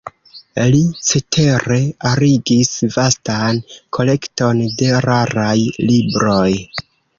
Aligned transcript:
Li 0.75 0.79
cetere 1.09 1.77
arigis 2.13 2.71
vastan 2.97 3.61
kolekton 3.99 4.65
de 4.81 4.91
raraj 5.11 5.55
libroj. 5.93 6.51